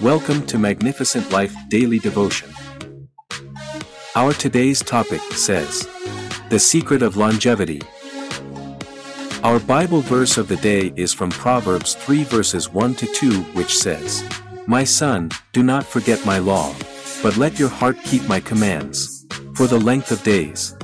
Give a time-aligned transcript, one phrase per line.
[0.00, 2.52] Welcome to Magnificent Life Daily Devotion.
[4.14, 5.88] Our today's topic says,
[6.50, 7.82] The Secret of Longevity.
[9.42, 13.76] Our Bible verse of the day is from Proverbs 3 verses 1 to 2 which
[13.76, 14.22] says,
[14.68, 16.72] My son, do not forget my law,
[17.20, 19.26] but let your heart keep my commands,
[19.56, 20.76] for the length of days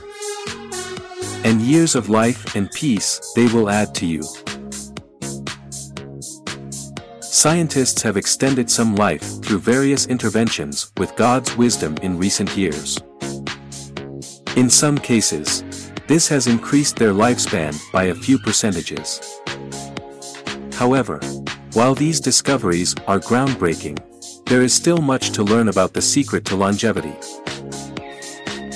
[1.44, 4.24] and years of life and peace they will add to you.
[7.34, 12.96] Scientists have extended some life through various interventions with God's wisdom in recent years.
[14.54, 15.64] In some cases,
[16.06, 19.40] this has increased their lifespan by a few percentages.
[20.74, 21.18] However,
[21.72, 23.98] while these discoveries are groundbreaking,
[24.46, 27.16] there is still much to learn about the secret to longevity.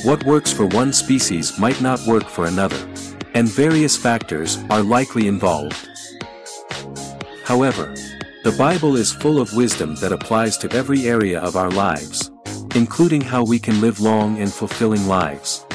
[0.02, 2.88] What works for one species might not work for another,
[3.34, 5.88] and various factors are likely involved.
[7.44, 7.94] However,
[8.44, 12.30] the Bible is full of wisdom that applies to every area of our lives,
[12.76, 15.66] including how we can live long and fulfilling lives.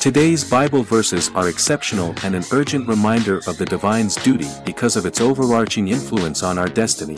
[0.00, 5.06] Today's Bible verses are exceptional and an urgent reminder of the divine's duty because of
[5.06, 7.16] its overarching influence on our destiny.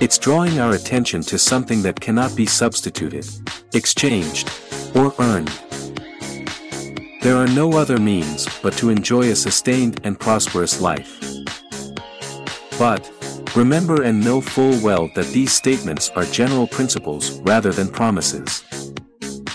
[0.00, 3.26] It's drawing our attention to something that cannot be substituted,
[3.72, 4.50] exchanged,
[4.94, 5.52] or earned.
[7.22, 11.33] There are no other means but to enjoy a sustained and prosperous life.
[12.78, 13.10] But,
[13.54, 18.64] remember and know full well that these statements are general principles rather than promises.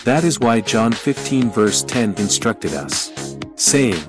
[0.06, 3.12] That is why John 15 verse 10 instructed us,
[3.56, 4.02] saying,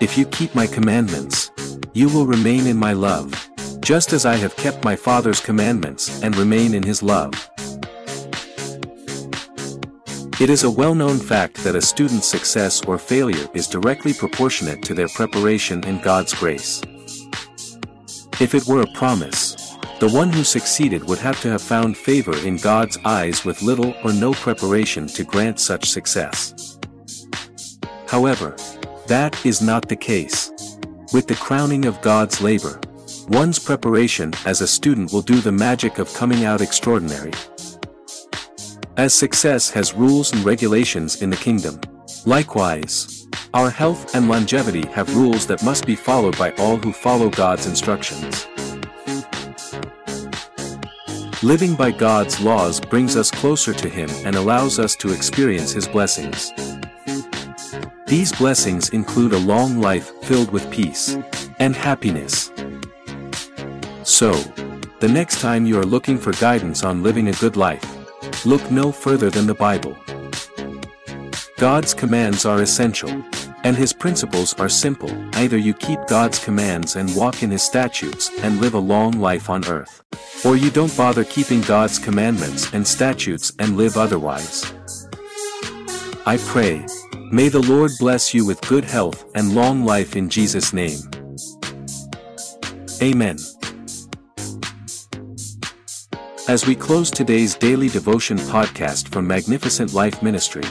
[0.00, 1.50] If you keep my commandments,
[1.94, 6.36] you will remain in my love, just as I have kept my Father's commandments and
[6.36, 7.32] remain in his love.
[10.40, 14.94] It is a well-known fact that a student's success or failure is directly proportionate to
[14.94, 16.80] their preparation in God's grace.
[18.40, 22.34] If it were a promise, the one who succeeded would have to have found favor
[22.38, 26.78] in God's eyes with little or no preparation to grant such success.
[28.08, 28.56] However,
[29.08, 30.50] that is not the case.
[31.12, 32.80] With the crowning of God's labor,
[33.28, 37.32] one's preparation as a student will do the magic of coming out extraordinary.
[38.96, 41.78] As success has rules and regulations in the kingdom.
[42.24, 43.19] Likewise,
[43.52, 47.66] our health and longevity have rules that must be followed by all who follow God's
[47.66, 48.46] instructions.
[51.42, 55.88] Living by God's laws brings us closer to Him and allows us to experience His
[55.88, 56.52] blessings.
[58.06, 61.16] These blessings include a long life filled with peace
[61.58, 62.52] and happiness.
[64.04, 64.32] So,
[65.00, 67.84] the next time you are looking for guidance on living a good life,
[68.44, 69.96] look no further than the Bible.
[71.56, 73.10] God's commands are essential.
[73.62, 78.30] And his principles are simple, either you keep God's commands and walk in his statutes
[78.42, 80.02] and live a long life on earth.
[80.44, 84.72] Or you don't bother keeping God's commandments and statutes and live otherwise.
[86.24, 86.86] I pray,
[87.30, 90.98] may the Lord bless you with good health and long life in Jesus' name.
[93.02, 93.36] Amen.
[96.48, 100.64] As we close today's daily devotion podcast from Magnificent Life Ministry,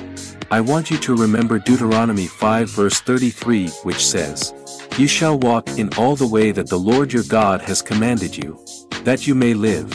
[0.51, 4.53] I want you to remember Deuteronomy 5 verse 33 which says,
[4.97, 8.59] You shall walk in all the way that the Lord your God has commanded you,
[9.03, 9.89] that you may live,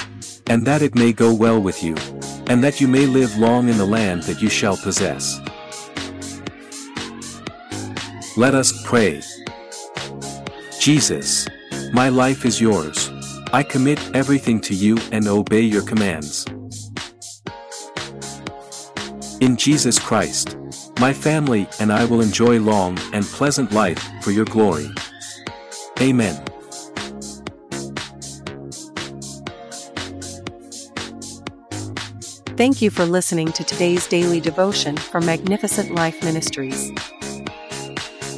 [0.47, 1.97] and that it may go well with you,
[2.47, 5.41] and that you may live long in the land that you shall possess.
[8.37, 9.21] Let us pray.
[10.79, 11.47] Jesus,
[11.93, 13.14] my life is yours.
[13.55, 16.45] I commit everything to you and obey your commands.
[19.41, 20.57] In Jesus Christ,
[20.99, 24.89] my family and I will enjoy long and pleasant life for your glory.
[26.01, 26.35] Amen.
[32.57, 36.91] Thank you for listening to today's daily devotion from Magnificent Life Ministries.